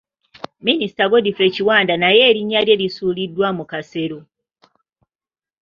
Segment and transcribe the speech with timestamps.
[0.65, 4.19] Minisita Godfrey Kiwanda naye erinnya lye lisuuliddwa mu kasero.